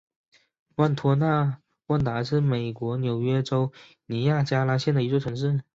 [0.75, 3.71] 北托纳万达是美国纽约州
[4.07, 5.61] 尼亚加拉县的一座城市。